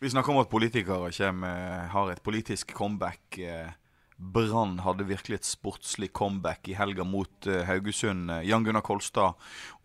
[0.00, 3.38] Vi snakker om at politikere kommer, har et politisk comeback.
[3.38, 3.68] eh,
[4.16, 8.30] Brann hadde virkelig et sportslig comeback i helga mot eh, Haugesund.
[8.30, 9.36] Eh, Jan Gunnar Kolstad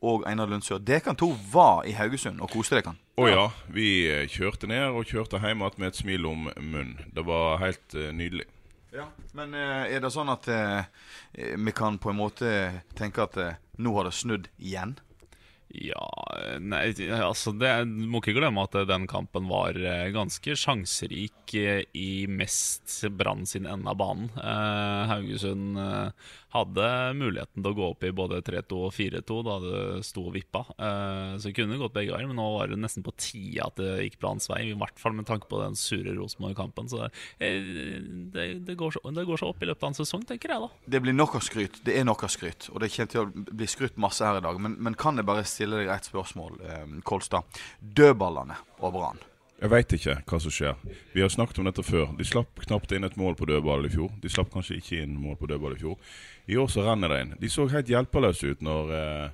[0.01, 0.79] og Einar Lundsør.
[0.79, 2.95] Dere to var i Haugesund og koste dere.
[3.19, 3.45] Å ja.
[3.67, 6.95] Vi eh, kjørte ned og kjørte hjem igjen med et smil om munnen.
[7.11, 8.47] Det var helt eh, nydelig.
[8.95, 9.09] Ja.
[9.35, 10.87] Men eh, er det sånn at eh,
[11.59, 12.55] vi kan på en måte
[12.95, 14.95] tenke at eh, nå har det snudd igjen?
[15.73, 16.05] Ja,
[16.61, 21.81] nei, altså det, Du må ikke glemme at den kampen var eh, ganske sjanserik eh,
[21.97, 24.29] i mest Brann sin ende av banen.
[24.37, 29.55] Eh, Haugesund eh, hadde muligheten til å gå opp i både 3-2 og 4-2 da
[29.63, 30.63] det sto og vippa.
[30.77, 33.81] Eh, så det kunne gått begge veier, men nå var det nesten på tide at
[33.81, 34.61] det gikk Branns vei.
[34.69, 36.89] I hvert fall med tanke på den sure Rosenborg-kampen.
[36.91, 37.59] Så eh,
[38.31, 40.63] det, det, går så, det går så opp i løpet av en sesong, tenker jeg
[40.63, 40.71] da.
[40.95, 41.81] Det blir nok av skryt.
[41.85, 42.69] Det er nok av skryt.
[42.71, 44.61] Og det kommer til å bli skrytt masse her i dag.
[44.61, 47.47] Men, men kan jeg bare stille deg ett spørsmål, eh, Kolstad?
[47.79, 49.23] Dødballene over Brann.
[49.55, 50.73] Jeg veit ikke hva som skjer.
[51.13, 52.09] Vi har snakket om dette før.
[52.17, 54.11] De slapp knapt inn et mål på dødball i fjor.
[54.21, 55.95] De slapp kanskje ikke inn mål på dødball i fjor.
[56.51, 57.31] I år så renner det inn.
[57.39, 59.29] De så helt hjelpeløse ut når, eh,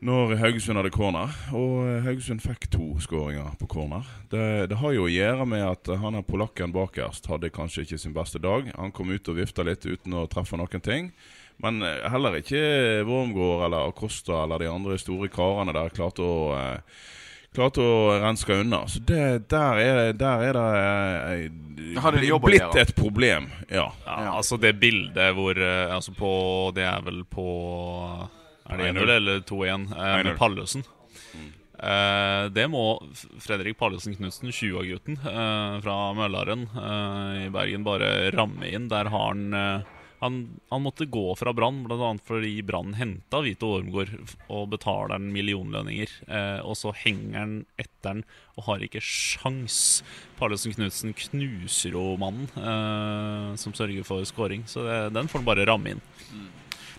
[0.00, 1.32] når Haugesund hadde corner.
[1.56, 4.06] Og eh, Haugesund fikk to skåringer på corner.
[4.32, 8.00] Det, det har jo å gjøre med at han her polakken bakerst hadde kanskje ikke
[8.00, 8.70] sin beste dag.
[8.78, 11.12] Han kom ut og vifta litt uten å treffe noen ting.
[11.60, 12.60] Men eh, heller ikke
[13.08, 17.00] Wormgård eller Acosta eller de andre store karene der klarte å eh,
[17.50, 18.84] Klarte å renske unna.
[18.86, 20.66] Så det, der, er, der er det
[21.48, 22.84] eh, Har det blitt gjøre?
[22.84, 23.48] et problem.
[23.66, 23.88] Ja.
[24.06, 26.30] Ja, altså det bildet hvor eh, Altså på
[26.76, 27.48] Det er vel på
[28.70, 30.24] Er det 1-0 1-0 eller 2-1 eh, 1-0.
[30.24, 30.84] med Pallesen?
[31.80, 32.84] Eh, det må
[33.40, 38.90] Fredrik Pallesen Knutsen, 20-årgutten eh, fra Møllaren eh, i Bergen, bare ramme inn.
[38.92, 39.86] Der har han
[40.20, 42.10] han, han måtte gå fra Brann, bl.a.
[42.24, 44.10] fordi Brann henta Vito Ormgård
[44.52, 46.12] og betaler han millionlønninger.
[46.28, 48.20] Eh, og så henger han etter han
[48.58, 50.02] og har ikke sjans.
[50.36, 55.48] Pallesen Knutsen knuser jo mannen eh, som sørger for scoring, så det, den får han
[55.48, 56.04] bare ramme inn.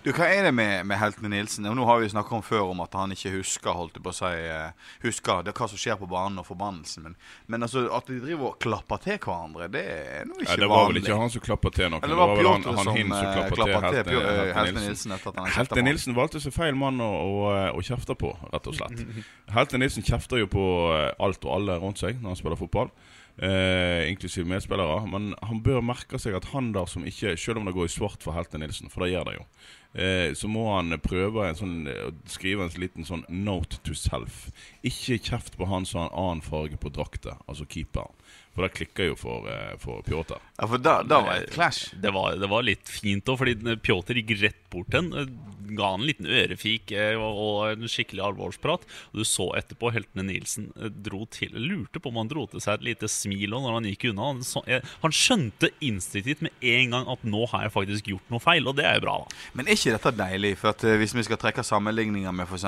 [0.02, 1.66] Du, Hva er det med, med heltene Nilsen?
[1.70, 4.16] Og Nå har vi snakka om før om at han ikke husker holdt på å
[4.16, 7.06] si, eh, husker det hva som skjer på banen og forbannelsen.
[7.06, 7.14] Men,
[7.46, 10.70] men altså, at de driver og klapper til hverandre, det er nå ikke Ja, det
[10.72, 12.02] var vel ikke han som klappa til noen.
[12.02, 14.26] Eller det var vel han, Pjotr han som, Hind som eh, klappa til Helte, eh,
[14.26, 15.14] Helte Helte Nilsen.
[15.14, 15.86] Nilsen han Helte.
[15.86, 19.06] Nilsen valgte seg feil mann å, å, å kjefte på, rett og slett.
[19.54, 22.90] Helte Nilsen kjefter jo på eh, alt og alle rundt seg når han spiller fotball.
[23.38, 25.06] Eh, inklusiv medspillere.
[25.08, 27.92] Men han bør merke seg at han der som ikke Selv om det går i
[27.94, 29.46] svart for Helte Nilsen, for det gjør det jo,
[29.94, 33.96] eh, så må han prøve en sånn, eh, å skrive en liten sånn note to
[33.98, 34.50] self.
[34.82, 38.12] Ikke kjeft på han som har en annen farge på drakta, altså keeperen.
[38.52, 40.36] For det klikker jo for, eh, for Pjotr.
[40.58, 41.94] Ja, for da, da var det et clash.
[41.96, 45.30] Det var, det var litt fint òg, fordi Pjotr gikk rett bort til eh,
[45.78, 48.84] Ga han en liten ørefik eh, og, og en skikkelig alvorsprat.
[49.12, 52.60] Og du så etterpå heltene Nilsen eh, dro til Lurte på om han dro til
[52.64, 54.30] seg et lite smil når han gikk unna.
[54.32, 58.30] Han, så, eh, han skjønte instinktivt med en gang at nå har jeg faktisk gjort
[58.32, 59.40] noe feil, og det er jo bra, da.
[59.58, 60.54] Men er ikke dette deilig?
[60.60, 62.66] For at Hvis vi skal trekke sammenligninger med f.eks.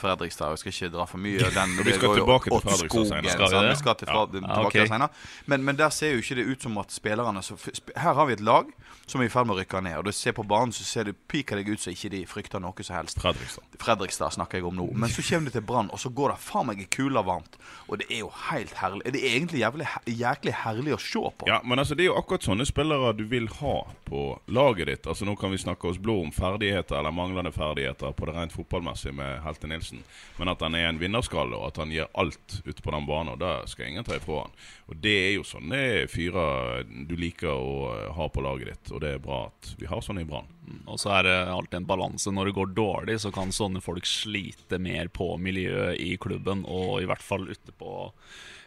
[0.00, 1.76] Fredrikstad og skal ikke dra for mye den.
[1.84, 3.76] Vi skal tilbake til Fredrikstad senere.
[3.80, 4.30] Skal til, fra, Ja.
[4.32, 4.88] tilbake Ja, ok.
[4.88, 5.08] senere.
[5.46, 7.56] Men, men der ser jo ikke det ut som at spillerne så,
[7.96, 8.70] Her har vi et lag
[9.06, 9.96] som er i ferd med å rykke ned.
[10.00, 12.62] Og du ser på banen, så ser du piker deg ut som ikke de frykter
[12.62, 13.20] noe som helst.
[13.22, 13.78] Fredrikstad.
[13.80, 14.88] Fredrikstad snakker jeg om nå.
[14.98, 17.58] Men så kommer de til Brann, og så går det faen meg i kula varmt.
[17.88, 19.04] Og det er jo helt herlig.
[19.14, 19.88] Det er egentlig jævlig,
[20.20, 21.48] jæklig herlig å se på.
[21.50, 23.76] Ja, men altså det er jo akkurat sånne spillere du vil ha
[24.08, 25.08] på laget ditt.
[25.10, 28.54] Altså Nå kan vi snakke oss blå om ferdigheter eller manglende ferdigheter på det rent
[28.54, 30.02] fotballmessige med Helte Nilsen,
[30.38, 33.34] men at han er en vinnerskalle og at han gir alt ute på den banen,
[33.34, 34.56] og det skal ingen ta ifra han.
[34.90, 35.80] Og det er jo sånne
[36.12, 40.04] fyrer du liker å ha på laget ditt, og det er bra at vi har
[40.04, 40.50] sånne i Brann.
[40.88, 42.23] Og så er det alltid en balanse.
[42.32, 47.02] Når det går dårlig, så kan sånne folk slite mer på miljøet i klubben, og
[47.02, 47.92] i hvert fall ute på,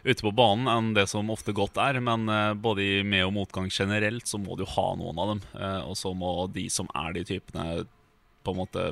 [0.04, 1.98] ute på banen, enn det som ofte godt er.
[2.04, 5.44] Men eh, både i med- og motgang generelt, så må du ha noen av dem.
[5.58, 7.86] Eh, og så må de som er de typene,
[8.46, 8.84] på en måte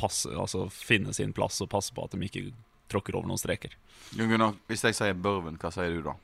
[0.00, 2.50] passe, altså finne sin plass og passe på at de ikke
[2.90, 3.74] tråkker over noen streker.
[4.16, 6.14] Jon Gunnar, hvis jeg sier Børven, hva sier du da?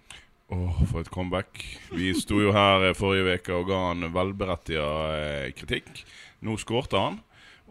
[0.55, 1.59] Åh, for et comeback.
[1.91, 4.87] Vi sto jo her forrige uke og ga han velberettiga
[5.19, 6.05] eh, kritikk.
[6.47, 7.19] Nå skårte han.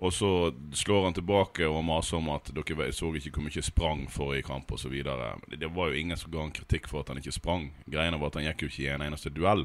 [0.04, 0.30] Og så
[0.76, 4.72] slår han tilbake og maser om at dere så ikke hvor mye sprang forrige kamp
[4.76, 4.92] osv.
[4.92, 7.70] Det var jo ingen som ga han kritikk for at han ikke sprang.
[7.88, 9.64] Greiene var at han gikk jo ikke i en eneste duell.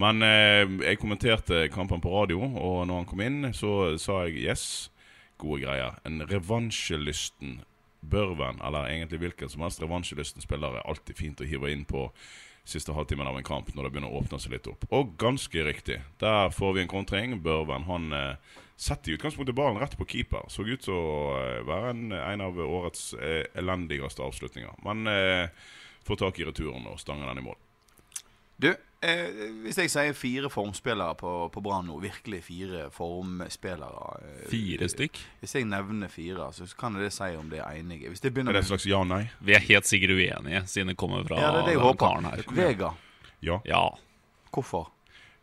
[0.00, 4.46] Men eh, jeg kommenterte kampen på radio, og når han kom inn, så sa jeg
[4.46, 4.64] yes,
[5.40, 5.98] gode greier.
[6.06, 7.60] En revansjelysten
[8.00, 12.06] Børven, eller egentlig hvilken som helst revansjelysten spiller, er alltid fint å hive inn på
[12.64, 14.86] siste halvtimen av en kamp når det begynner å åpne seg litt opp.
[14.94, 16.00] Og ganske riktig.
[16.22, 17.36] Der får vi en kontring.
[17.44, 20.46] Børven han eh, setter i utgangspunktet ballen rett på keeper.
[20.48, 21.08] Så ut til å
[21.40, 24.78] eh, være en, en av årets eh, elendigste avslutninger.
[24.86, 25.50] Men eh,
[26.08, 27.58] får tak i returen og stanger den i mål.
[28.60, 28.68] Du,
[29.04, 29.28] eh,
[29.64, 35.20] hvis jeg sier fire formspillere på, på Brann nå, virkelig fire formspillere eh, Fire stykk?
[35.40, 38.08] Hvis jeg nevner fire, så kan jeg det si om det er enige.
[38.12, 39.22] Hvis det Er det et slags ja-nei?
[39.44, 42.02] Vi er helt sikkert uenige, siden det kommer fra Ja, det er det jeg håper.
[42.04, 42.44] karen her.
[42.56, 42.92] Vega,
[43.40, 43.60] Ja.
[43.64, 43.84] Ja.
[44.52, 44.90] hvorfor?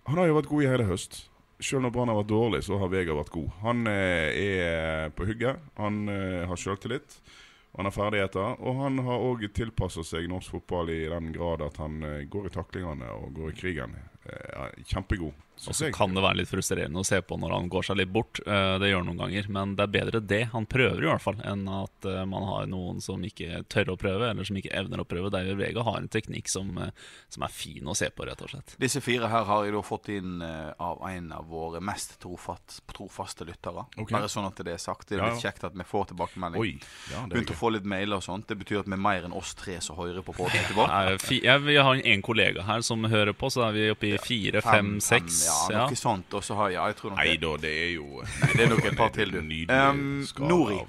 [0.08, 1.24] Han har jo vært god i hele høst.
[1.58, 3.50] Selv når Brann har vært dårlig, så har Vega vært god.
[3.64, 5.64] Han eh, er på hugget.
[5.80, 7.18] Han eh, har sjøltillit.
[7.78, 8.62] Han har ferdigheter.
[8.62, 12.50] Og han har òg tilpassa seg norsk fotball i den grad at han eh, går
[12.50, 13.98] i taklingene og går i krigen.
[14.26, 15.34] Eh, kjempegod.
[15.66, 18.12] Og så kan det være litt frustrerende å se på når han går seg litt
[18.14, 18.40] bort.
[18.46, 21.24] Eh, Det gjør han noen ganger, men det er bedre det han prøver, i hvert
[21.24, 24.74] fall, enn at eh, man har noen som ikke tør å prøve, eller som ikke
[24.78, 25.32] evner å prøve.
[25.34, 26.92] David Vega har en teknikk som, eh,
[27.34, 28.76] som er fin å se på, rett og slett.
[28.80, 33.48] Disse fire her har jeg da fått inn av en av våre mest trofast, trofaste
[33.48, 33.88] lyttere.
[33.98, 34.14] Okay.
[34.14, 35.10] Bare sånn at det er sagt.
[35.10, 36.62] Det er litt kjekt at vi får tilbakemelding.
[36.62, 36.74] Oi.
[37.12, 38.48] Ja, det er Begynt å få litt mailer og sånt.
[38.48, 40.94] Det betyr at vi er mer enn oss tre som hører på podkasten vår.
[41.42, 44.98] Jeg, har en kollega her som hører på, så er vi oppe i fire, fem,
[45.04, 45.47] seks.
[45.48, 45.88] Ja, Ja.
[45.88, 46.34] noe sånt.
[46.38, 48.22] Og så har ja, jeg tror nok Nei da, det er jo
[48.56, 49.42] det er nok et par til, du.
[49.42, 50.80] Um, Nori.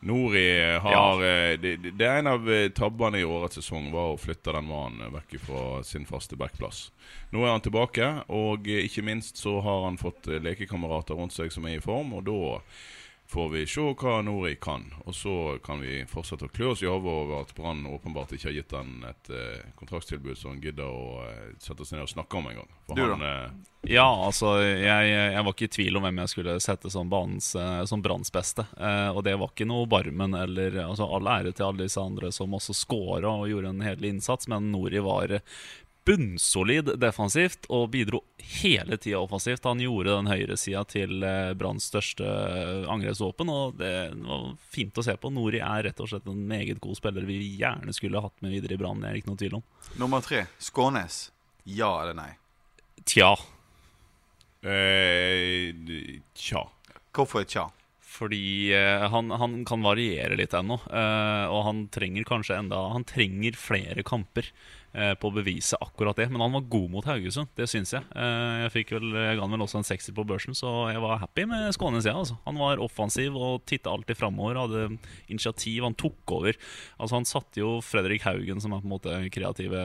[0.00, 0.46] Nori
[0.80, 1.56] har ja.
[1.60, 4.64] det, det det er en av eh, tabbene i årets sesong var å flytte den
[4.64, 6.86] mannen vekk fra sin faste backplass.
[7.34, 11.36] Nå er han tilbake, og eh, ikke minst så har han fått eh, lekekamerater rundt
[11.36, 12.38] seg som er i form, og da
[13.30, 14.88] får vi se hva Nori kan.
[15.06, 15.34] Og så
[15.64, 18.74] kan vi fortsette å klø oss i hodet over at Brann åpenbart ikke har gitt
[18.74, 22.48] han et eh, kontraktstilbud som han gidder å eh, sette seg ned og snakke om
[22.50, 22.72] en gang.
[22.88, 26.34] For Du han, eh, Ja, altså, jeg, jeg var ikke i tvil om hvem jeg
[26.34, 28.66] skulle sette som banens eh, Som Branns beste.
[28.76, 32.32] Eh, og det var ikke noe Barmen eller altså, All ære til alle disse andre
[32.34, 35.38] som også scora og gjorde en hederlig innsats, men Nori var
[36.08, 38.22] bunnsolid defensivt og bidro
[38.60, 39.64] hele tida offensivt.
[39.68, 43.92] Han gjorde den høyresida til eh, Branns største eh, angrepsvåpen, og det
[44.24, 45.30] var fint å se på.
[45.34, 48.74] Nori er rett og slett en meget god spiller vi gjerne skulle hatt med videre
[48.78, 49.02] i Brann.
[49.04, 49.66] Det er ikke noe tvil om.
[50.00, 50.46] Nummer tre.
[50.58, 51.26] Skånes.
[51.68, 52.30] Ja eller nei?
[53.04, 53.34] Tja.
[54.62, 55.74] eh,
[56.34, 56.64] Tja.
[57.14, 57.68] Hvorfor tja?
[58.10, 60.80] Fordi eh, han, han kan variere litt ennå.
[60.90, 64.48] eh, og han trenger kanskje enda Han trenger flere kamper
[64.92, 66.28] på å bevise akkurat det.
[66.32, 68.04] Men han var god mot Haugesund, det syns jeg.
[68.16, 71.02] Eh, jeg fikk vel, jeg ga han vel også en sekser på børsen, så jeg
[71.02, 72.08] var happy med Skånes.
[72.08, 72.38] Ja, altså.
[72.46, 74.58] Han var offensiv og titta alltid framover.
[74.60, 74.98] Hadde
[75.30, 75.84] initiativ.
[75.86, 76.58] Han tok over.
[76.98, 79.84] Altså Han satte jo Fredrik Haugen, som er på en måte kreative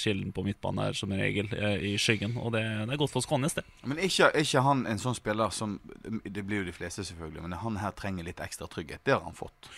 [0.00, 2.36] kilden på midtbanen her, som regel, eh, i skyggen.
[2.38, 3.66] Og det, det er godt for Skånes, det.
[3.84, 5.78] Men er ikke, ikke han en sånn spiller som
[6.24, 7.44] Det blir jo de fleste, selvfølgelig.
[7.46, 9.02] Men han her trenger litt ekstra trygghet.
[9.04, 9.70] Det har han fått.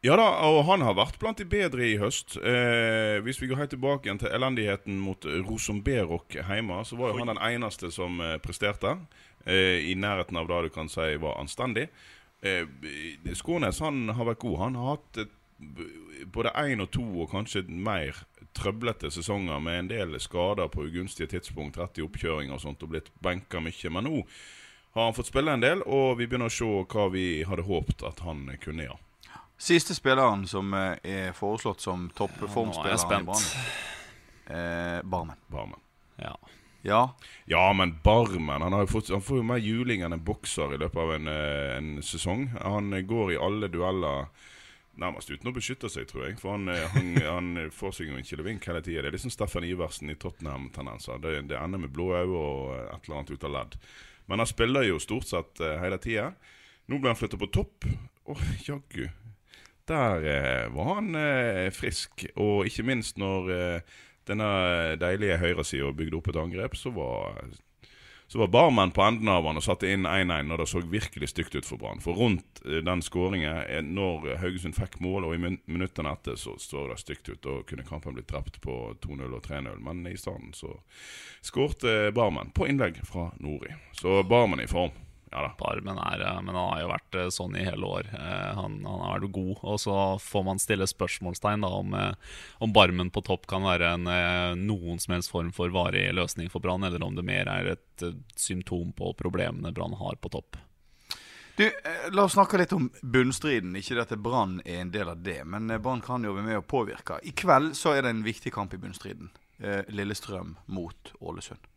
[0.00, 2.38] Ja da, og han har vært blant de bedre i høst.
[2.40, 7.18] Eh, hvis vi går helt tilbake igjen til elendigheten mot Rosenberok hjemme, så var jo
[7.18, 8.94] han den eneste som eh, presterte.
[9.44, 11.90] Eh, I nærheten av det du kan si var anstendig.
[12.40, 12.64] Eh,
[13.36, 14.56] Skånes han har vært god.
[14.62, 15.36] Han har hatt et,
[16.32, 18.22] både én og to, og kanskje mer
[18.56, 22.94] trøblete sesonger med en del skader på ugunstige tidspunkt, rett i oppkjøring og sånt, og
[22.96, 23.92] blitt benka mye.
[23.92, 24.24] Men nå
[24.96, 28.08] har han fått spille en del, og vi begynner å se hva vi hadde håpet
[28.08, 29.04] at han kunne gjøre.
[29.60, 33.24] Siste spilleren som eh, er foreslått som er toppformspiller.
[33.26, 33.42] Brann.
[34.46, 35.36] Eh, Barmen.
[35.52, 35.80] Barmen.
[36.16, 36.38] Ja.
[36.82, 37.14] Ja.
[37.44, 40.78] Ja, men Barmen han, har fått, han får jo mer juling enn en bokser i
[40.80, 42.46] løpet av en, eh, en sesong.
[42.56, 44.32] Han går i alle dueller
[44.96, 46.40] nærmest uten å beskytte seg, tror jeg.
[46.40, 49.04] For han, eh, han, han får seg jo en kilevink hele tida.
[49.04, 51.20] Det er liksom Steffen Iversen i Tottenham-tendenser.
[51.20, 53.76] Det, det ender med blå øyne og et eller annet ut av ledd.
[54.24, 56.30] Men han spiller jo stort sett hele tida.
[56.88, 57.84] Nå ble han flytta på topp.
[58.30, 59.10] Å, jaggu.
[59.90, 62.26] Der eh, var han eh, frisk.
[62.36, 63.96] Og ikke minst når eh,
[64.30, 64.52] denne
[65.00, 67.42] deilige høyresida bygde opp et angrep, så var
[68.30, 71.32] så var barmenn på enden av han og satte inn 1-1 når det så virkelig
[71.32, 71.98] stygt ut for Brann.
[71.98, 76.92] For rundt den skåringen, når Haugesund fikk mål, og i min minuttene etter, så står
[76.92, 77.40] det stygt ut.
[77.42, 79.82] Da kunne kampen blitt drept på 2-0 og 3-0.
[79.82, 80.76] Men i stedet så
[81.42, 83.74] skårte Barmen på innlegg fra Nori.
[83.98, 84.94] Så Barmen i form.
[85.30, 85.50] Ja da.
[85.58, 88.08] Barmen er, eh, men han har jo vært eh, sånn i hele år.
[88.10, 89.60] Eh, Han, han har vært god.
[89.62, 91.94] Og så får man stille spørsmålstegn da om,
[92.58, 94.10] om Barmen på topp kan være en,
[94.58, 98.04] noen som helst form for varig løsning for Brann, eller om det mer er et
[98.34, 100.58] symptom på problemene Brann har på topp.
[101.56, 101.66] Du,
[102.10, 103.76] La oss snakke litt om bunnstriden.
[103.78, 106.58] Ikke det at Brann er en del av det, men Brann kan jo være med
[106.58, 107.20] å påvirke.
[107.22, 109.30] I kveld så er det en viktig kamp i bunnstriden.
[109.92, 111.69] Lillestrøm mot Ålesund.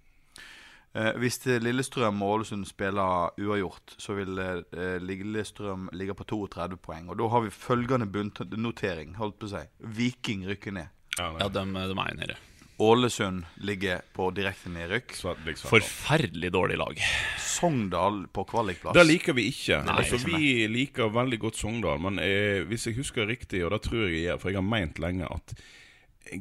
[0.93, 7.09] Eh, hvis Lillestrøm og Ålesund spiller uavgjort, så vil eh, Lillestrøm ligge på 32 poeng.
[7.09, 9.63] Og da har vi følgende bunnnotering, holdt på å si.
[9.99, 10.91] Viking rykker ned.
[11.17, 11.31] Ja.
[11.41, 12.39] Ja, de, de er jo nede.
[12.83, 15.13] Ålesund ligger på direkte nedrykk.
[15.61, 17.01] Forferdelig dårlig lag.
[17.39, 18.97] Sogndal på kvalikplass.
[18.97, 19.83] Det liker vi ikke.
[19.85, 23.75] Nei, altså, ikke vi liker veldig godt Sogndal, men eh, hvis jeg husker riktig, og
[23.75, 25.55] det tror jeg jeg gjør, for jeg har meint lenge at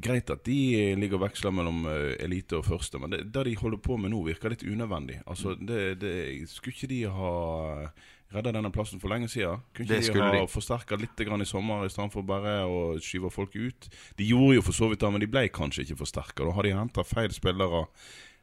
[0.02, 3.58] Greit at de ligger og veksler mellom eh, elite og første, men det, det de
[3.58, 5.20] holder på med nå, virker litt unødvendig.
[5.26, 6.14] Altså, det, det,
[6.50, 7.32] Skulle ikke de ha
[8.32, 9.60] redda denne plassen for lenge siden?
[9.76, 10.48] Kunne ikke de ha de.
[10.50, 13.88] forsterka litt grann i sommer istedenfor bare å skyve folk ut?
[14.18, 16.46] De gjorde jo for så vidt det, men de ble kanskje ikke forsterka.
[16.46, 17.86] Da har de henta feil spillere.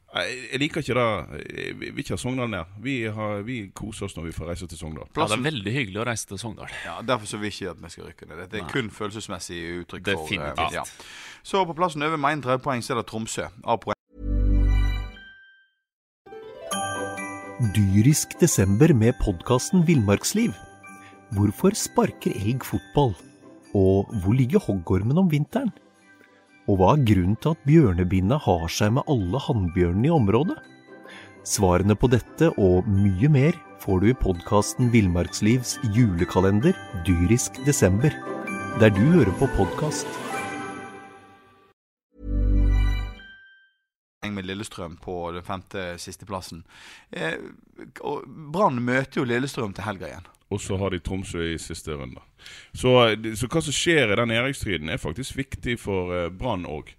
[0.10, 1.42] Jeg liker ikke det.
[1.56, 2.66] Vi vi vil ikke ha Sogndal ned.
[2.82, 5.06] Vi, har, vi koser oss når vi får reise til Sogndal.
[5.16, 6.72] Ja, det er veldig hyggelig å reise til Sogndal.
[6.86, 8.42] Ja, Derfor så vil ikke at vi skal rykke ned.
[8.50, 8.72] Det er Nei.
[8.74, 10.10] kun følelsesmessig uttrykk.
[10.10, 10.74] for, eh, Definitivt.
[10.74, 10.84] ja.
[11.44, 13.46] Så på plassen over med 31 poeng så er det Tromsø.
[13.64, 13.96] A-poeng.
[17.76, 20.54] Dyrisk desember med podkasten Villmarksliv.
[21.36, 23.14] Hvorfor sparker elg fotball?
[23.76, 25.70] Og hvor ligger hoggormen om vinteren?
[26.70, 30.60] Og hva er grunnen til at bjørnebinna har seg med alle hannbjørnene i området?
[31.50, 38.14] Svarene på dette og mye mer får du i podkasten Villmarkslivs julekalender Dyrisk desember,
[38.78, 40.06] der du hører på podkast.
[44.30, 46.62] med Lillestrøm på den femte sisteplassen.
[47.12, 47.56] plassen.
[48.54, 50.30] Brann møter jo Lillestrøm til helga igjen.
[50.50, 52.22] Og så har de Tromsø i siste runde.
[52.74, 52.90] Så,
[53.38, 56.90] så hva som skjer i den nedrykkstriden, er faktisk viktig for eh, Brann òg.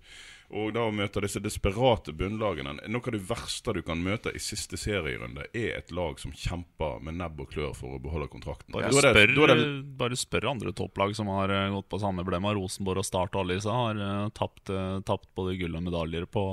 [0.50, 4.40] Og da å møte disse desperate bunnlagene Noe av det verste du kan møte i
[4.42, 8.74] siste serierunde, er et lag som kjemper med nebb og klør for å beholde kontrakten.
[8.74, 12.24] Da det- spør, er det- bare spør andre topplag som har eh, gått på samme
[12.26, 12.54] blema.
[12.54, 16.26] Rosenborg og Start og alle disse har eh, tapt, eh, tapt både gull og medaljer
[16.26, 16.44] på,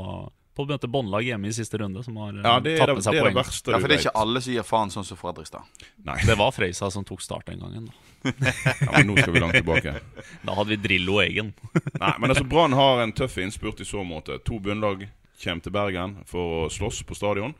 [0.57, 2.97] på å møte båndlag hjemme i siste runde, som har eh, Ja, det er tatt
[2.97, 4.93] med seg det, er det verste Ja, for det er ikke alle som gir faen
[4.93, 5.83] sånn som Fredrikstad.
[6.09, 7.87] Nei, Det var Freisa som tok Start den gangen.
[8.25, 8.33] Da,
[8.81, 9.93] ja, men nå skal vi langt tilbake.
[10.49, 11.53] da hadde vi Drillo Egen.
[12.03, 14.39] Nei, men altså Brann har en tøff innspurt i så måte.
[14.49, 15.05] To bunnlag
[15.37, 17.53] kommer til Bergen for å slåss på stadion.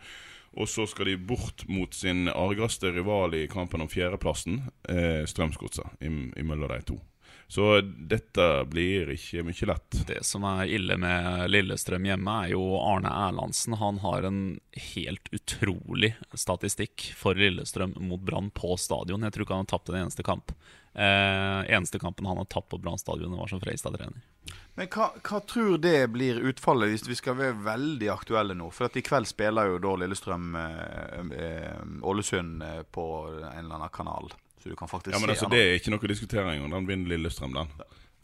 [0.58, 6.00] Og så skal de bort mot sin argeste rival i kampen om fjerdeplassen, eh, Strømsgodset,
[6.02, 6.96] im- imellom de to.
[7.48, 10.00] Så dette blir ikke mye lett.
[10.08, 13.78] Det som er ille med Lillestrøm hjemme, er jo Arne Erlandsen.
[13.80, 14.42] Han har en
[14.92, 19.24] helt utrolig statistikk for Lillestrøm mot Brann på stadion.
[19.24, 20.52] Jeg tror ikke han har tapt en eneste kamp.
[20.98, 24.20] Eh, eneste kampen han har tapt på Brann stadion, var som Freistad-trener.
[24.76, 28.68] Men hva, hva tror det blir utfallet hvis vi skal være veldig aktuelle nå?
[28.76, 33.80] For at i kveld spiller jo da Lillestrøm Ålesund eh, Ålesund eh, på en eller
[33.80, 34.36] annen kanal.
[34.68, 35.56] Så du kan faktisk Ja, men se altså den.
[35.56, 36.74] Det er ikke noe å diskutere engang.
[36.76, 37.70] Den vinner Lillestrøm, den.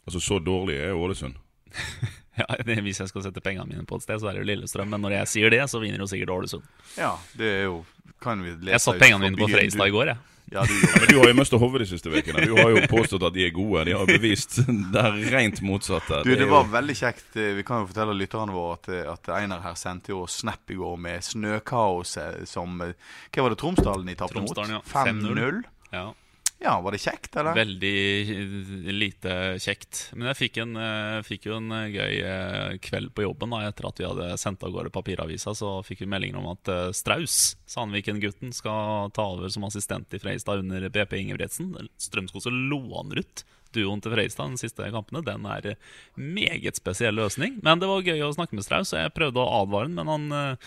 [0.04, 1.40] Altså Så dårlig er Ålesund.
[2.34, 4.88] Ja, Hvis jeg skal sette pengene mine på et sted, så er det jo Lillestrøm.
[4.90, 6.64] Men når jeg sier det, så vinner jo sikkert Ålesund.
[6.98, 7.84] Ja, det er jo
[8.24, 9.46] kan vi lese Jeg satte pengene mine på.
[9.52, 10.18] Freistad i går, jeg.
[10.52, 12.42] Ja, du Men du har jo mista hodet de siste ukene.
[12.44, 13.84] Du har jo påstått at de er gode.
[13.88, 14.58] De har bevist
[14.94, 16.20] det er rent motsatte.
[16.26, 17.30] Du, det var veldig kjekt.
[17.32, 20.98] Vi kan jo fortelle lytterne våre at, at Einar her sendte jo snap i går
[21.00, 22.92] med snøkaoset som eh,
[23.30, 24.60] Hva var det Tromsdalen de tapte mot?
[24.90, 25.62] 5-0.
[25.94, 26.10] Ja.
[26.58, 27.54] Ja, var det kjekt, eller?
[27.54, 27.96] Veldig
[28.30, 30.10] eh, lite kjekt.
[30.14, 33.88] Men jeg fikk, en, eh, fikk jo en eh, gøy kveld på jobben da, etter
[33.88, 35.52] at vi hadde sendt av gårde papiravisa.
[35.56, 40.62] Så fikk vi meldinger om at Straus, Sandviken-gutten, skal ta over som assistent i Freistad
[40.64, 41.74] under BP Ingebrigtsen.
[42.00, 43.44] Strømsgodset låner ut
[43.74, 45.24] duoen til Freistad de siste kampene.
[45.26, 45.74] Den er
[46.14, 47.58] meget spesiell løsning.
[47.66, 50.14] Men det var gøy å snakke med Straus, og jeg prøvde å advare han, men
[50.14, 50.60] han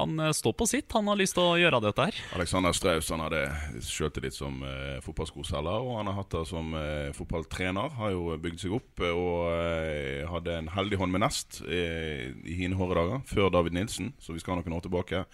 [0.00, 0.88] han eh, står på sitt.
[0.96, 2.18] Han har lyst til å gjøre dette her.
[2.36, 3.42] Alexander Straus han hadde
[3.86, 7.96] sjøltillit som eh, fotballskoselger, og han har hatt det som eh, fotballtrener.
[8.00, 12.30] Har jo bygd seg opp eh, og eh, hadde en heldig hånd med nest eh,
[12.44, 15.24] i hine hårde dager, før David Nilsen, så vi skal ha noen år tilbake.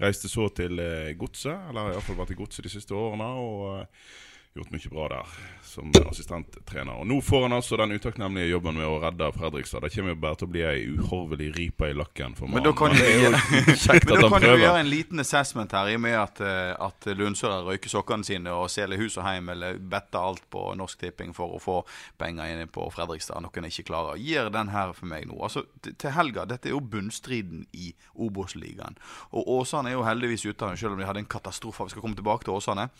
[0.00, 3.28] Reiste så til eh, Godset, eller har iallfall vært i Godset de siste årene.
[3.38, 4.06] og eh,
[4.54, 5.26] gjort mye bra der
[5.62, 6.92] som assistenttrener.
[7.00, 9.82] Og Nå får han altså den utakknemlige jobben med å redde Fredrikstad.
[9.82, 12.70] Det kommer jo bare til å bli ei uhorvelig ripe i lakken for Men da
[12.78, 16.70] kan Men da kan du gjøre en liten assessment her, i og med at, eh,
[16.86, 21.02] at Lundsøra røyker sokkene sine og selger hus og heim eller better alt på Norsk
[21.02, 21.80] Tipping for å få
[22.20, 24.22] penger inn på Fredrikstad, noe en ikke klarer.
[24.22, 25.40] Gir den her for meg nå.
[25.42, 29.02] Altså, til helga, dette er jo bunnstriden i Obos-ligaen.
[29.34, 31.88] Og Åsane er jo heldigvis ute av den, selv om de hadde en katastrofe.
[31.88, 32.92] Vi skal komme tilbake til Åsane.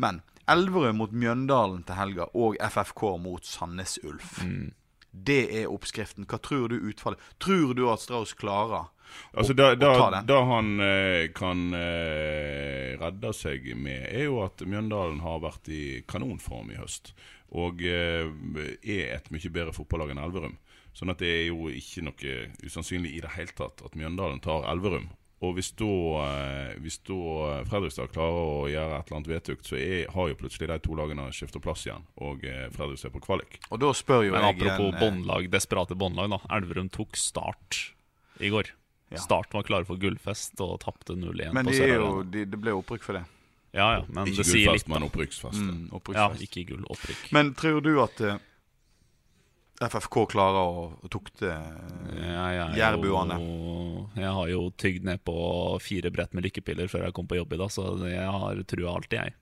[0.00, 4.38] Men Elverum mot Mjøndalen til helga, og FFK mot Sandnes Ulf.
[5.10, 6.26] Det er oppskriften.
[6.30, 8.92] Hva tror du utfallet Tror du at Strauss klarer
[9.34, 10.26] Altså, å, da, å ta da, den?
[10.28, 15.82] da han eh, kan eh, redde seg med, er jo at Mjøndalen har vært i
[16.06, 17.10] kanonform i høst.
[17.50, 18.30] Og eh,
[18.86, 20.54] er et mye bedre fotballag enn Elverum.
[20.94, 24.66] Sånn at det er jo ikke noe usannsynlig i det hele tatt at Mjøndalen tar
[24.70, 25.10] Elverum.
[25.40, 25.86] Og hvis da,
[26.26, 27.16] eh, hvis da
[27.70, 30.96] Fredrikstad klarer å gjøre et eller annet vedtukt, så er, har jo plutselig de to
[30.98, 33.56] lagene skifta plass igjen, og eh, Fredrikstad er på kvalik.
[33.72, 36.40] Og da spør jo Men jeg apropos igjen, eh, båndlag, desperate båndlag, da.
[36.58, 37.80] Elverum tok Start
[38.40, 38.68] i går.
[39.10, 39.18] Ja.
[39.18, 42.76] Start var klare for gullfest og tapte 0-1 Men på de jo, de, det ble
[42.76, 43.24] opprykk for det.
[43.72, 45.08] Ja, ja, men Ikke det sier gullfest, litt, men da.
[45.08, 45.64] opprykksfest.
[45.64, 47.24] Mm, Ja, ikke gull, opprykk.
[47.34, 48.38] Men tror du at eh,
[49.80, 51.60] FFK klarer å, tukte jeg,
[52.20, 53.38] er jærbuene?
[54.18, 55.36] jeg har jo tygd ned på
[55.80, 58.98] fire brett med lykkepiller før jeg kom på jobb i dag, så jeg har trua
[58.98, 59.36] alltid, jeg.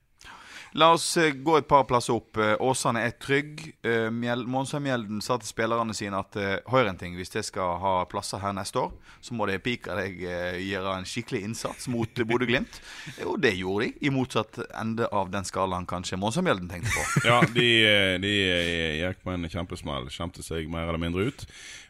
[0.77, 2.37] La oss eh, gå et par plasser opp.
[2.37, 3.63] Eh, Åsane er trygg.
[3.87, 6.37] Uh, Mjelde sa til spillerne sine at
[6.69, 9.97] hør en ting, hvis jeg skal ha plasser her neste år, så må det pika
[9.99, 12.81] deg eh, gjøre en skikkelig innsats mot Bodø-Glimt.
[13.31, 17.07] Og det gjorde de, i motsatt ende av den skalaen kanskje Monsamjelden tenkte på.
[17.29, 20.09] Ja, de, eh, de eh, gikk på en kjempesmell.
[20.13, 21.45] Skjemte seg mer eller mindre ut.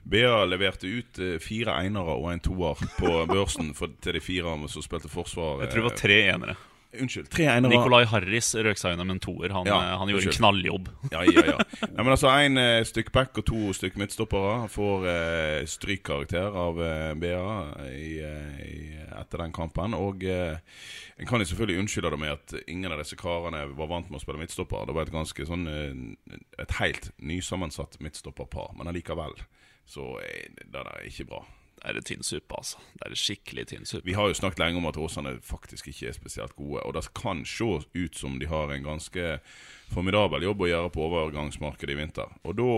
[0.08, 4.56] BA leverte ut eh, fire einere og en toer på børsen for, til de fire
[4.72, 5.64] som spilte forsvar.
[5.64, 6.58] Jeg tror det var tre enere.
[6.96, 7.28] Unnskyld.
[7.28, 7.68] Tre enere.
[7.68, 9.52] Nikolai Harris røk seg med en toer.
[9.52, 10.34] Han, Ja, eh, han gjorde unnskyld.
[10.34, 10.88] en knalljobb.
[11.12, 11.56] Ja, ja, ja.
[11.82, 16.80] ja men altså Én eh, stykk back og to stykk midtstoppere får eh, strykkarakter av
[16.80, 17.50] eh, BA
[17.92, 18.08] i,
[18.64, 18.78] i,
[19.20, 19.98] etter den kampen.
[19.98, 24.08] Og en kan jo selvfølgelig unnskylde det med at ingen av disse karene var vant
[24.08, 24.88] med å spille midtstopper.
[24.88, 28.72] Det var et ganske sånn Et helt nysammensatt midtstopperpar.
[28.78, 29.36] Men allikevel
[29.88, 31.44] så er det er ikke bra.
[31.78, 32.80] Det er tynn suppe, altså.
[32.98, 34.06] Det er skikkelig tynn suppe.
[34.08, 36.82] Vi har jo snakket lenge om at Åsane faktisk ikke er spesielt gode.
[36.82, 39.38] Og det kan se ut som de har en ganske
[39.92, 42.34] formidabel jobb å gjøre på overgangsmarkedet i vinter.
[42.44, 42.72] Og da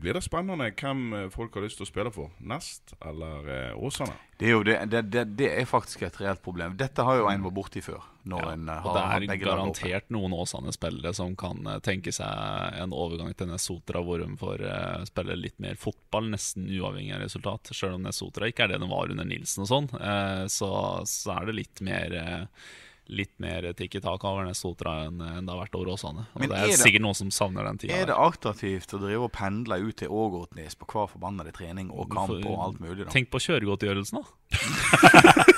[0.00, 2.32] blir det spennende hvem eh, folk har lyst til å spille for.
[2.44, 4.16] Nest eller eh, Åsane?
[4.38, 6.74] Det er jo det, det, det, det er faktisk et reelt problem.
[6.78, 8.02] Dette har jo en vært borti før.
[8.26, 10.14] Når en har Og det er hatt garantert oppe.
[10.16, 15.04] noen Åsane-spillere som kan eh, tenke seg en overgang til Nesotra, hvor de får eh,
[15.10, 17.70] spille litt mer fotball, nesten uavhengig av resultat.
[17.72, 20.72] Selv om Nesotra ikke er det de var under Nilsen og sånn, eh, så,
[21.08, 22.66] så er det litt mer eh,
[23.12, 26.24] Litt mer tikki-tak over Nesotra enn enn det har vært over Åsane.
[26.32, 27.92] Og det er er det- sikkert noen som savner den tida.
[27.94, 32.08] Er det attraktivt å drive og pendle ut til Ågotnes på hver forbannede trening og
[32.10, 33.04] kamp får- og alt mulig?
[33.04, 33.10] da?
[33.12, 34.24] Tenk på kjøregodtgjørelsen, da.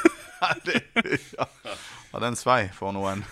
[1.38, 1.46] ja,
[2.12, 3.22] ja, den svei for noen.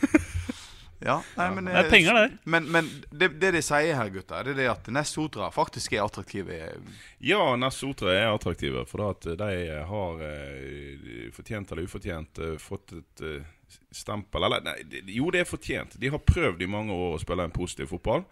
[1.05, 2.31] Ja, nei, men Det er penger der.
[2.49, 5.93] Men, men det, det de sier her, gutter, det er det at Nest Sotra faktisk
[5.93, 6.57] er attraktive.
[7.21, 8.87] Ja, Nest Sotra er attraktive.
[8.89, 9.51] For at de
[9.91, 13.45] har, eh, fortjent eller ufortjent, eh, fått et eh,
[13.95, 14.77] stempel Eller nei,
[15.15, 15.97] jo, det er fortjent.
[16.01, 18.25] De har prøvd i mange år å spille en positiv fotball.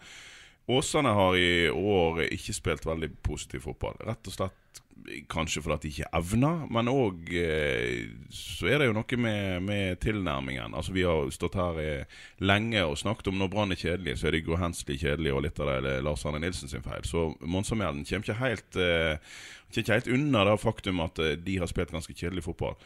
[0.71, 3.97] Åsane har i år ikke spilt veldig positiv fotball.
[4.07, 4.83] Rett og slett
[5.33, 10.01] kanskje fordi de ikke evner, men òg eh, så er det jo noe med, med
[10.03, 10.77] tilnærmingen.
[10.79, 14.29] Altså Vi har stått her eh, lenge og snakket om når Brann er kjedelig, så
[14.29, 17.03] er det Gro Hensli kjedelig, og litt av det er Lars Arne Nilsen sin feil.
[17.09, 19.17] Så Monsamjelden kommer ikke helt eh,
[19.73, 22.79] kommer ikke helt unna det faktum at de har spilt ganske kjedelig fotball.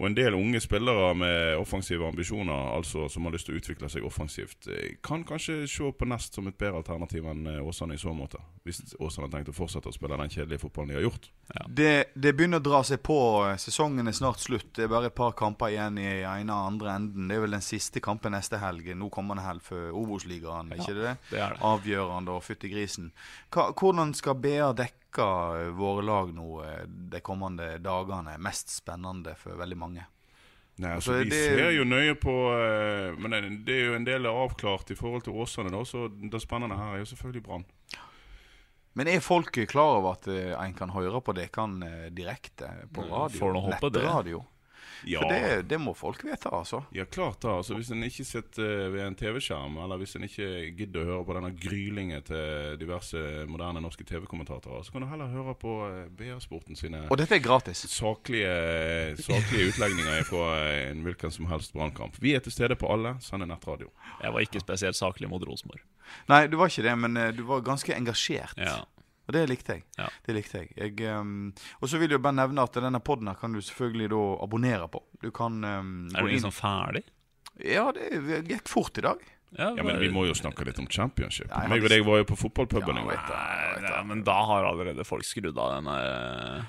[0.00, 3.90] Og en del unge spillere med offensive ambisjoner, altså som har lyst til å utvikle
[3.92, 7.98] seg offensivt, eh, kan kanskje se på Nest som et bedre alternativ enn eh, Åsane
[7.98, 8.40] i så måte.
[8.64, 11.28] Hvis Åsane har tenkt å fortsette å spille den kjedelige fotballen de har gjort.
[11.68, 13.18] Det, det begynner å dra seg på.
[13.60, 14.70] Sesongen er snart slutt.
[14.78, 17.28] Det er bare et par kamper igjen i ene og andre enden.
[17.28, 18.88] Det er vel den siste kampen neste helg.
[18.96, 21.14] Nå kommende helg for Obos-ligaen, ikke det?
[21.28, 21.62] det er det.
[21.68, 23.12] Avgjørende og fytti grisen.
[23.52, 25.01] Hva, hvordan skal BA dekke
[25.76, 28.38] våre lag nå eh, de kommende dagene?
[28.38, 30.06] Mest spennende for veldig mange.
[30.80, 34.04] Nei, Altså, altså, Vi det- ser jo nøye på eh, Men det, er jo en
[34.04, 37.64] del avklart i forhold til Åsane, da, så det spennende her er jo selvfølgelig Brann.
[38.94, 43.02] Men er folk klar over at eh, en kan høre på dere eh, direkte på
[43.08, 43.38] radio?
[43.38, 44.02] får nå håpe det.
[45.08, 45.20] Ja.
[45.22, 46.82] For det, det må folk vite, altså.
[46.94, 47.56] Ja, klart da.
[47.58, 51.08] Altså, hvis en ikke sitter eh, ved en TV-skjerm, eller hvis en ikke gidder å
[51.10, 55.74] høre på denne grylingen til diverse moderne norske TV-kommentatorer, så kan du heller høre på
[55.88, 57.84] eh, BA-sporten sine Og dette er gratis.
[57.90, 58.52] saklige,
[59.22, 60.46] saklige utlegninger fra
[60.90, 62.18] en hvilken som helst brannkamp.
[62.22, 63.90] Vi er til stede på alle, sender nettradio.
[64.22, 65.82] Jeg var ikke spesielt saklig mot Rosenborg.
[66.28, 68.58] Nei, du var ikke det, men eh, du var ganske engasjert.
[68.60, 68.80] Ja.
[69.28, 69.84] Og det likte jeg.
[69.98, 70.08] Ja.
[70.26, 70.72] Det likte jeg.
[70.76, 74.10] jeg um, og så vil jeg bare nevne at denne podden her kan du selvfølgelig
[74.10, 75.02] da abonnere på.
[75.22, 77.04] Du kan um, Er du liksom ferdig?
[77.62, 79.20] Ja, det gikk fort i dag.
[79.52, 81.50] Ja, Men vi må jo snakke litt om championship.
[81.50, 84.04] Nei, jeg Meg og deg var jo på fotballpuben Ja, i går.
[84.08, 85.96] men da har allerede folk skrudd av denne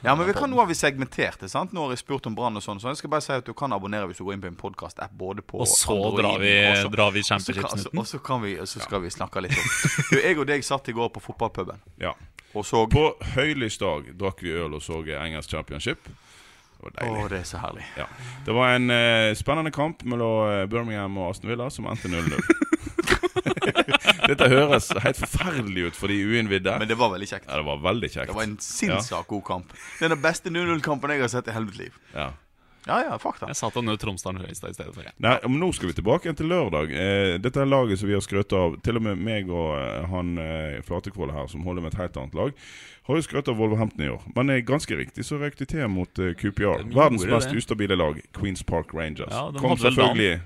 [0.04, 1.48] Ja, men vi kan, Nå har vi segmentert det.
[1.50, 1.72] sant?
[1.72, 2.82] Nå har jeg spurt om Brann og sånn.
[2.84, 4.60] Så jeg skal bare si at du kan abonnere hvis du går inn på en
[4.60, 5.16] podkast-app.
[5.16, 8.00] både på Og så Android drar vi, og så- drar vi og så kan- championship-snutten.
[8.00, 9.63] Og så, kan vi, og så skal vi snakke litt om
[10.12, 12.12] Du, Jeg og deg satt i går på fotballpuben Ja.
[12.54, 16.04] Og så På høylys dag drakk vi øl og så engelsk championship.
[16.04, 17.30] Det var Å, deilig.
[17.32, 17.86] det er så herlig.
[17.98, 18.06] Ja.
[18.46, 22.44] Det var en eh, spennende kamp mellom eh, Birmingham og Aston Villa som endte 0-0.
[24.28, 26.76] Dette høres helt forferdelig ut for de uinnvidde.
[26.80, 27.48] Men det var veldig kjekt.
[27.48, 28.30] Ja, det var veldig kjekt.
[28.32, 29.74] Det var en sinnssykt god kamp.
[30.00, 31.98] Det er den beste 0-0-kampen jeg har sett i hele mitt liv.
[32.13, 32.30] Ja.
[32.88, 33.48] Ja, ja, fakta.
[33.48, 35.06] Jeg satt og nøt Tromsdalen Høyestad i stedet for.
[35.08, 35.15] jeg.
[35.24, 36.91] Nei, men nå skal vi tilbake igjen til lørdag.
[36.91, 38.76] Eh, dette er laget som vi har skrøt av.
[38.84, 42.19] Til og med meg og eh, han eh, Flatekvold her, som holder med et helt
[42.19, 42.52] annet lag,
[43.08, 44.28] har jo skrøt av Wolverhampton i år.
[44.36, 46.84] Men eh, ganske riktig så røk de til mot eh, QPR.
[46.91, 47.63] Verdens mest det.
[47.63, 49.32] ustabile lag, Queens Park Rangers.
[49.32, 50.41] Ja, Kom selvfølgelig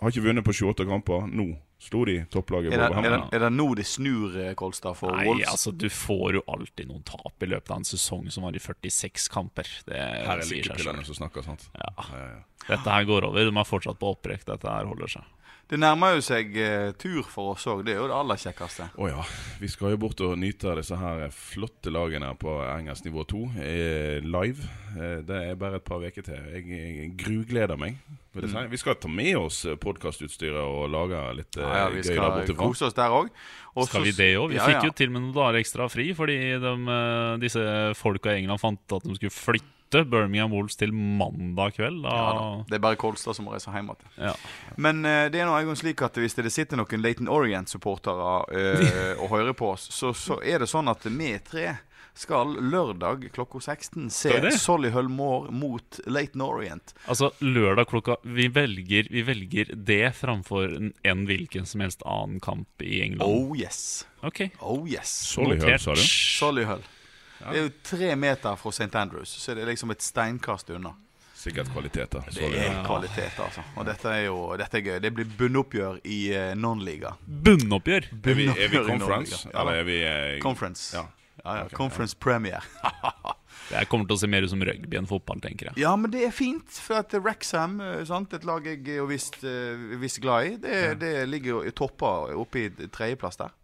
[0.00, 1.28] Har ikke vunnet på 28 kamper.
[1.28, 4.96] Nå slo de topplaget Er det, er, det, er det nå de snur, eh, Kolstad,
[4.96, 5.50] for Nei, Wolves?
[5.52, 8.62] altså Du får jo alltid noen tap i løpet av en sesong som var i
[8.62, 9.68] 46 kamper.
[9.86, 11.68] Det Her er lykkepillene som snakker, sant?
[11.76, 11.92] Ja.
[11.98, 12.44] Ja, ja, ja.
[12.66, 13.44] Dette her går over.
[13.46, 14.46] De er fortsatt på opprekk.
[14.48, 15.32] Dette her holder seg.
[15.66, 17.80] Det nærmer jo seg eh, tur for oss òg.
[17.82, 18.84] Det er jo det aller kjekkeste.
[19.02, 19.22] Å ja.
[19.58, 23.40] Vi skal jo bort og nyte av disse her flotte lagene på engelsk nivå 2
[23.64, 24.62] eh, live.
[24.94, 26.38] Eh, det er bare et par uker til.
[26.54, 27.98] Jeg, jeg grugleder meg.
[28.36, 28.62] Vil jeg Mm.
[28.62, 28.70] si.
[28.70, 32.14] Vi skal ta med oss podkastutstyret og lage litt eh, Ja, ja, vi gøy der
[32.20, 33.30] skal Vi skal kose oss der òg.
[33.88, 34.50] Skal vi det òg?
[34.54, 37.64] Vi fikk jo til og med noen dager ekstra fri fordi de, eh, disse
[37.98, 42.02] folka i England fant at de skulle flytte Birmingham Wolves til mandag kveld.
[42.04, 42.46] Da, ja, da.
[42.68, 44.12] Det er bare Kolstad som må reise hjem igjen.
[44.28, 44.34] Ja.
[44.76, 49.22] Men uh, det er noe gang slik at hvis det sitter noen Leighton Orient-supportere uh,
[49.22, 51.76] og hører på oss, så, så er det sånn at vi tre
[52.16, 54.32] skal lørdag klokka 16 se?
[54.56, 56.94] Solihull Moor mot Leighton Orient.
[57.06, 62.40] Altså, lørdag klokka Vi velger, vi velger det framfor en, en hvilken som helst annen
[62.40, 63.28] kamp i England.
[63.28, 64.06] Oh yes.
[64.24, 65.12] Ok, Oh yes.
[65.28, 66.00] Solihull, sa du?
[66.00, 66.84] Solihull.
[67.38, 68.92] Det er jo tre meter fra St.
[68.96, 70.94] Andrews, så det er liksom et steinkast unna.
[71.36, 72.24] Sikkert kvaliteter.
[72.34, 73.62] Det er kvalitet, altså.
[73.76, 74.96] Og dette er jo dette er gøy.
[75.04, 77.12] Det blir bunnoppgjør i uh, non-liga.
[77.26, 78.08] Bunnoppgjør!
[78.16, 79.42] Er vi, er vi conference?
[79.52, 80.96] Ja, Eller er vi eh, Conference.
[80.96, 81.04] Ja.
[81.44, 81.68] Ja, ja.
[81.76, 82.64] Conference Premier.
[83.68, 85.80] Det kommer til å se mer ut som rugby enn fotball, tenker jeg.
[85.82, 89.40] ja, men det er fint, for at Wrexham, eh, et lag jeg er jo visst,
[89.42, 93.54] eh, visst glad i, det, det ligger jo i toppa oppe i tredjeplass der.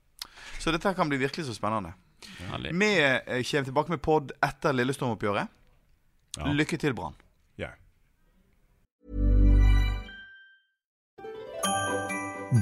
[0.59, 1.95] Så dette kan bli virkelig så spennende.
[2.23, 5.51] Vi eh, kommer tilbake med pod etter Lillestrøm-oppgjøret.
[6.39, 6.53] Ja.
[6.53, 7.17] Lykke til, Brann.
[7.61, 7.73] Ja.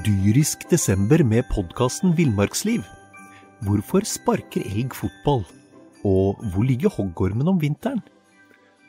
[0.06, 2.82] Dyrisk desember med podkasten Villmarksliv.
[3.66, 5.44] Hvorfor sparker elg fotball?
[6.06, 8.00] Og hvor ligger hoggormen om vinteren?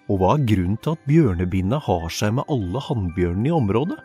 [0.09, 3.99] Og hva er grunnen til at bjørnebinna har seg med alle hannbjørnene i området?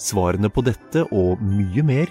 [0.00, 2.10] Svarene på dette og mye mer